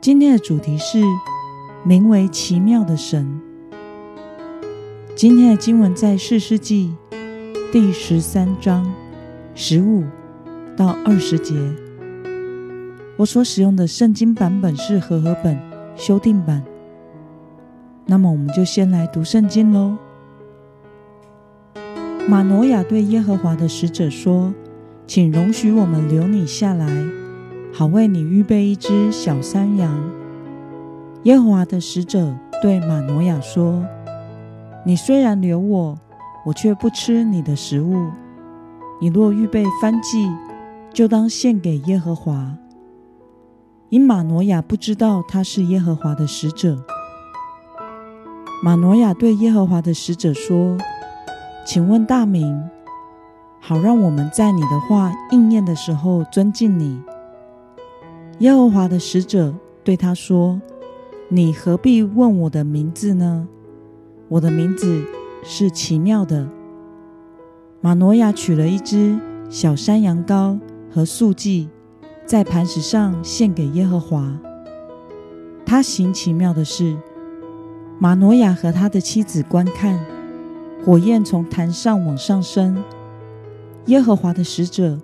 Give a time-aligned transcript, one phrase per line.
[0.00, 0.98] 今天的主题是
[1.84, 3.38] 名为奇妙的神。
[5.14, 6.94] 今天的经文在四世纪
[7.70, 8.90] 第十三章
[9.54, 10.04] 十五
[10.74, 11.54] 到二十节。
[13.18, 15.60] 我所使用的圣经版本是和合本
[15.96, 16.64] 修订版。
[18.06, 19.98] 那么，我们就先来读圣经喽。
[22.26, 24.54] 马诺亚对耶和华的使者说
[25.06, 26.88] ：“请容许我们留你下来，
[27.72, 29.92] 好为你预备一只小山羊。”
[31.24, 33.84] 耶和华的使者对马诺亚说
[34.86, 35.98] ：“你虽然留我，
[36.46, 38.10] 我却不吃你的食物。
[39.00, 40.28] 你若预备燔祭，
[40.92, 42.54] 就当献给耶和华。”
[43.90, 46.82] 因马诺亚不知道他是耶和华的使者。
[48.62, 50.78] 马诺亚对耶和华的使者说
[51.66, 52.62] ：“请问大名，
[53.60, 57.02] 好让我们在你的话应验的时候尊敬你。”
[58.40, 60.58] 耶和华的使者对他说
[61.28, 63.46] ：“你何必问我的名字呢？
[64.28, 65.04] 我的名字
[65.42, 66.48] 是奇妙的。”
[67.82, 70.58] 马诺亚取了一只小山羊羔
[70.90, 71.68] 和素祭，
[72.24, 74.38] 在磐石上献给耶和华。
[75.66, 76.96] 他行奇妙的事。
[77.98, 80.00] 马诺亚和他的妻子观看
[80.82, 82.82] 火焰从坛上往上升，
[83.84, 84.98] 耶和华的使者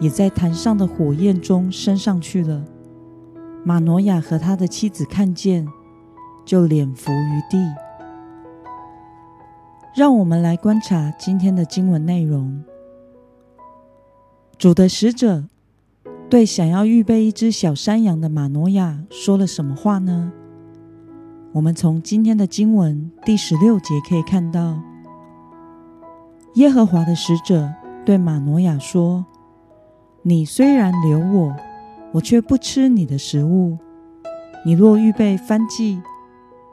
[0.00, 2.62] 也在坛上的火焰中升上去了。
[3.66, 5.66] 马诺亚和他的妻子看见，
[6.44, 7.56] 就脸伏于地。
[9.96, 12.62] 让我们来观察今天的经文内容。
[14.58, 15.44] 主的使者
[16.28, 20.30] 对想要预备一只小山羊的马诺亚说了什么话呢？
[21.52, 24.78] 我们从今天的经文第十六节可以看到，
[26.56, 27.72] 耶和华的使者
[28.04, 29.24] 对马诺亚说
[30.22, 31.56] ：“你虽然留我，
[32.14, 33.76] 我却不吃你的食物。
[34.64, 36.00] 你若预备燔祭，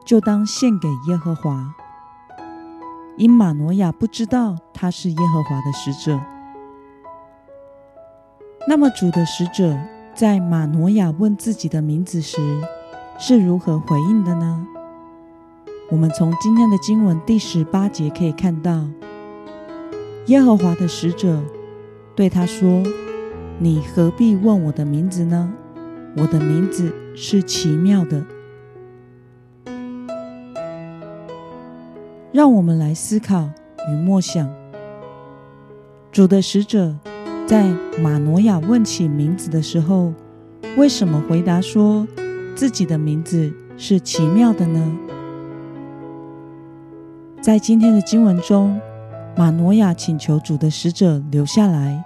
[0.06, 1.74] 就当献给耶和华。”
[3.18, 6.20] 因马诺亚不知道他是耶和华的使者。
[8.68, 9.78] 那么主的使者
[10.14, 12.40] 在马诺亚问自己的名字时，
[13.18, 14.66] 是如何回应的呢？
[15.90, 18.86] 我们从今天的经文第十八节可以看到，
[20.28, 21.44] 耶和华的使者
[22.16, 22.84] 对他说
[23.64, 25.54] ：“你何必问我的名字呢？
[26.18, 28.26] 我的名字是奇妙的。”
[32.34, 33.48] 让我们来思考
[33.88, 34.52] 与默想，
[36.12, 36.96] 主的使者
[37.46, 40.12] 在马诺亚问起名字的时候，
[40.76, 42.08] 为什么回答说
[42.56, 44.98] 自己的名字是奇妙的呢？
[47.40, 48.82] 在今天的经文中，
[49.38, 52.04] 马诺亚请求主的使者留下来，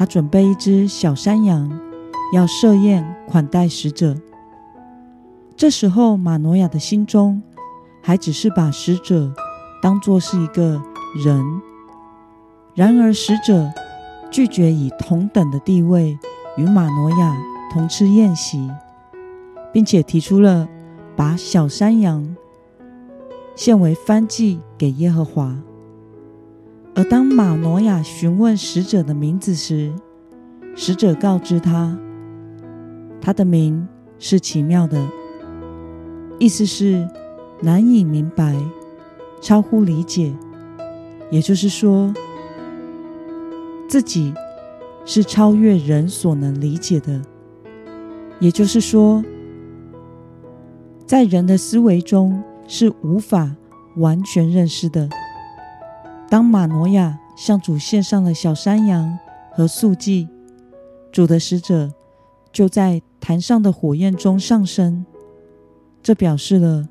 [0.00, 1.78] 他准备一只小山羊，
[2.32, 4.16] 要设宴款待使者。
[5.54, 7.42] 这时候，马诺亚的心中
[8.00, 9.30] 还只是把使者
[9.82, 10.80] 当作是一个
[11.22, 11.44] 人。
[12.74, 13.70] 然而，使者
[14.30, 16.18] 拒绝以同等的地位
[16.56, 17.36] 与马诺亚
[17.70, 18.70] 同吃宴席，
[19.70, 20.66] 并且提出了
[21.14, 22.34] 把小山羊。
[23.54, 25.54] 献为燔祭给耶和华。
[26.94, 29.92] 而当马诺亚询问使者的名字时，
[30.74, 31.96] 使者告知他，
[33.20, 33.86] 他的名
[34.18, 35.00] 是奇妙的，
[36.38, 37.08] 意思是
[37.60, 38.56] 难以明白，
[39.40, 40.32] 超乎理解。
[41.30, 42.12] 也就是说，
[43.88, 44.34] 自己
[45.04, 47.20] 是超越人所能理解的。
[48.38, 49.24] 也就是说，
[51.06, 52.42] 在人的思维中。
[52.72, 53.56] 是无法
[53.96, 55.08] 完全认识的。
[56.30, 59.18] 当马诺亚向主献上了小山羊
[59.50, 60.28] 和素祭，
[61.10, 61.92] 主的使者
[62.52, 65.04] 就在坛上的火焰中上升，
[66.02, 66.88] 这表示了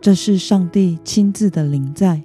[0.00, 2.22] 这是上帝亲自的临在。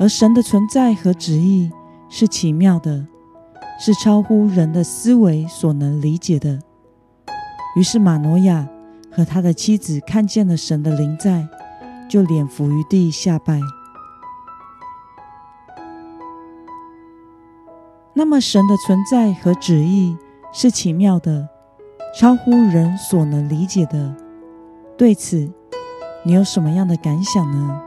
[0.00, 1.70] 而神的存在和旨意
[2.08, 3.06] 是奇妙的，
[3.78, 6.58] 是超乎人的思维所能理解的。
[7.76, 8.68] 于是马诺亚。
[9.10, 11.48] 和他的妻子看见了神的灵在，
[12.08, 13.58] 就脸伏于地下拜。
[18.18, 20.16] 那么，神的存在和旨意
[20.52, 21.48] 是奇妙的，
[22.18, 24.12] 超乎人所能理解的。
[24.96, 25.48] 对此，
[26.24, 27.80] 你有什么样的感想呢？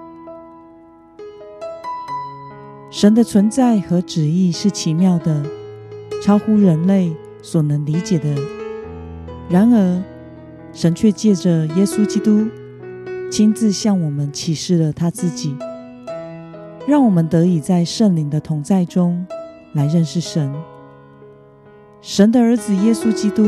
[2.89, 5.45] 神的存在和旨意是奇妙的，
[6.23, 8.33] 超乎人类所能理解的。
[9.49, 10.01] 然而，
[10.71, 12.47] 神却借着耶稣基督
[13.29, 15.53] 亲自向我们启示了他自己，
[16.87, 19.27] 让我们得以在圣灵的同在中
[19.73, 20.53] 来认识神。
[22.01, 23.47] 神的儿子耶稣基督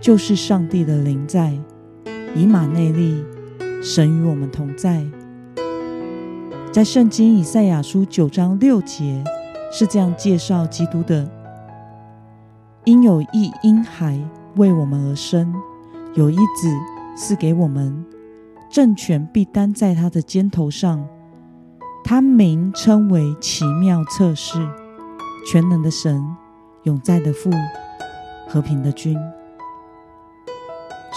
[0.00, 1.52] 就是上帝的灵在，
[2.34, 3.24] 以马内利，
[3.82, 5.04] 神与我们同在。
[6.72, 9.22] 在圣经以赛亚书九章六节
[9.70, 11.30] 是这样介绍基督的：
[12.84, 14.18] 因有一婴孩
[14.56, 15.54] 为我们而生。
[16.14, 16.68] 有一子
[17.16, 18.04] 赐给我们，
[18.70, 21.06] 政权必担在他的肩头上。
[22.04, 24.58] 他名称为奇妙测试，
[25.44, 26.24] 全能的神，
[26.84, 27.50] 永在的父，
[28.48, 29.18] 和平的君。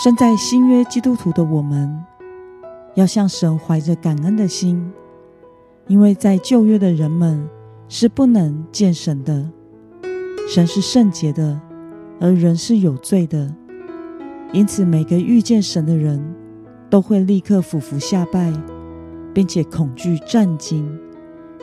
[0.04, 2.04] 身在新约基督徒的我们，
[2.96, 4.92] 要向神怀着感恩的心，
[5.88, 7.48] 因为在旧约的人们
[7.88, 9.50] 是不能见神的，
[10.50, 11.62] 神是圣洁的，
[12.20, 13.54] 而人是有罪的。
[14.52, 16.36] 因此，每个遇见神的人
[16.90, 18.52] 都会立刻俯伏下拜，
[19.34, 21.00] 并且恐惧战惊，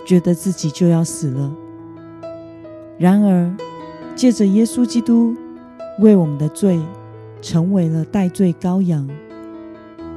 [0.06, 1.52] 觉得自己就要死了。
[3.02, 3.52] 然而，
[4.14, 5.34] 借着耶稣基督
[5.98, 6.80] 为我们的罪
[7.40, 9.10] 成为了代罪羔羊，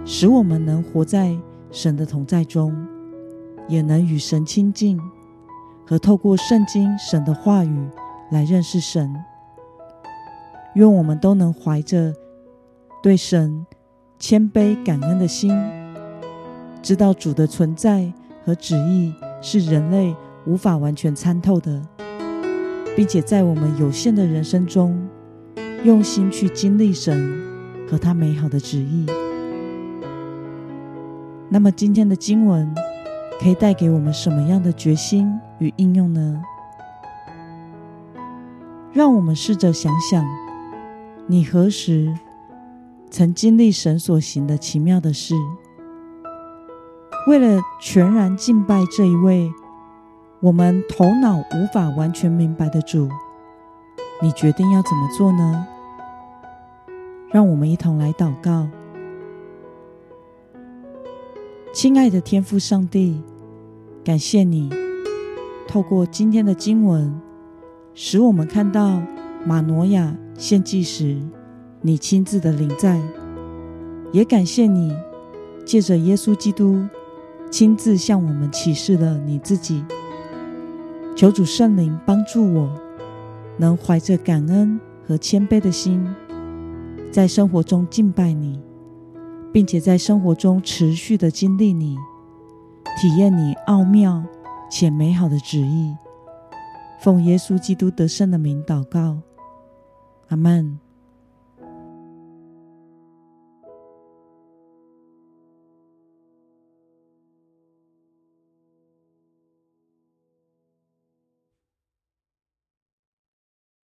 [0.05, 1.35] 使我们能活在
[1.71, 2.85] 神的同在中，
[3.67, 4.99] 也能与神亲近，
[5.83, 7.89] 和透过圣经神的话语
[8.29, 9.11] 来认识神。
[10.75, 12.13] 愿我们都能怀着。
[13.01, 13.65] 对神
[14.19, 15.51] 谦卑感恩的心，
[16.83, 18.13] 知道主的存在
[18.45, 19.11] 和旨意
[19.41, 20.15] 是人类
[20.45, 21.81] 无法完全参透的，
[22.95, 25.07] 并且在我们有限的人生中，
[25.83, 27.44] 用心去经历神
[27.89, 29.06] 和他美好的旨意。
[31.50, 32.74] 那么，今天的经文
[33.39, 36.42] 可以带给我们什么样的决心与应用呢？
[38.94, 40.25] 让我们试着想想，
[41.27, 42.13] 你何时？
[43.12, 45.36] 曾经历神所行的奇妙的事，
[47.27, 49.50] 为了全然敬拜这一位
[50.45, 53.09] 我们头脑无法完全明白的主，
[54.21, 55.65] 你决定要怎么做呢？
[57.31, 58.68] 让我们一同来祷告。
[61.74, 63.24] 亲爱的天父上帝，
[64.03, 64.69] 感谢你
[65.68, 67.19] 透过今天的经文，
[67.95, 69.01] 使我们看到
[69.44, 71.19] 马诺亚献祭时。
[71.81, 73.01] 你亲自的临在，
[74.12, 74.95] 也感谢你
[75.65, 76.86] 借着耶稣基督
[77.50, 79.83] 亲自向我们启示了你自己。
[81.15, 82.69] 求主圣灵帮助我，
[83.57, 84.77] 能怀着感恩
[85.07, 86.06] 和谦卑的心，
[87.09, 88.62] 在生活中敬拜你，
[89.53, 91.95] 并且在生活中持续的经历你，
[93.00, 94.21] 体验你奥妙
[94.69, 95.95] 且美好的旨意。
[97.00, 99.19] 奉耶稣基督得胜的名祷告，
[100.27, 100.77] 阿门。